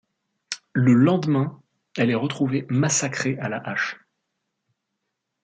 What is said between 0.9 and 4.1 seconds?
lendemain, elle est retrouvée massacrée à la hache.